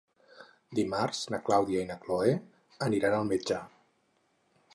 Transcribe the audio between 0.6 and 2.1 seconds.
Dimarts na Clàudia i na